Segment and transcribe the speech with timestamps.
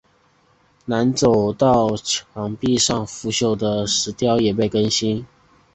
[0.85, 5.23] 南走道墙壁上腐朽的石雕也被更新。